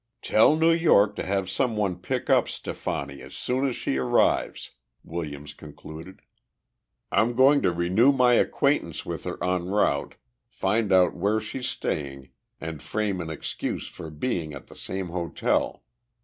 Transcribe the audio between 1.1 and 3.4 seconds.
to have some one pick up Stefani as